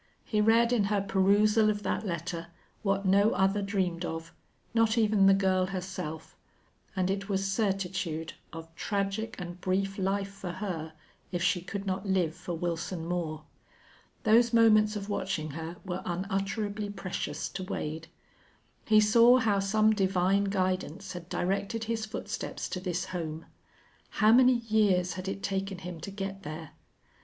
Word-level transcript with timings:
He 0.25 0.41
read 0.41 0.73
in 0.73 0.85
her 0.85 0.99
perusal 0.99 1.69
of 1.69 1.83
that 1.83 2.03
letter 2.03 2.47
what 2.81 3.05
no 3.05 3.33
other 3.33 3.61
dreamed 3.61 4.03
of, 4.03 4.33
not 4.73 4.97
even 4.97 5.27
the 5.27 5.33
girl 5.35 5.67
herself; 5.67 6.35
and 6.95 7.11
it 7.11 7.29
was 7.29 7.51
certitude 7.51 8.33
of 8.51 8.73
tragic 8.73 9.35
and 9.37 9.61
brief 9.61 9.99
life 9.99 10.31
for 10.31 10.53
her 10.53 10.93
if 11.31 11.43
she 11.43 11.61
could 11.61 11.85
not 11.85 12.03
live 12.09 12.33
for 12.33 12.55
Wilson 12.55 13.05
Moore. 13.05 13.43
Those 14.23 14.51
moments 14.53 14.95
of 14.95 15.07
watching 15.07 15.51
her 15.51 15.75
were 15.85 16.01
unutterably 16.03 16.89
precious 16.89 17.47
to 17.49 17.61
Wade. 17.63 18.07
He 18.85 18.99
saw 18.99 19.37
how 19.37 19.59
some 19.59 19.93
divine 19.93 20.45
guidance 20.45 21.13
had 21.13 21.29
directed 21.29 21.83
his 21.83 22.07
footsteps 22.07 22.67
to 22.69 22.79
this 22.79 23.05
home. 23.13 23.45
How 24.09 24.31
many 24.31 24.53
years 24.53 25.13
had 25.13 25.27
it 25.27 25.43
taken 25.43 25.77
him 25.77 25.99
to 26.01 26.09
get 26.09 26.41
there! 26.41 26.71